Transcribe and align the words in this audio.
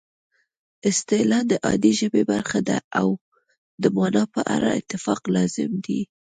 اصطلاح 0.89 1.43
د 1.51 1.53
عادي 1.67 1.91
ژبې 1.99 2.21
برخه 2.31 2.59
ده 2.67 2.77
او 2.99 3.07
د 3.81 3.83
مانا 3.95 4.23
په 4.35 4.41
اړه 4.55 4.69
اتفاق 4.79 5.21
لازم 5.35 5.71
دی 5.85 6.01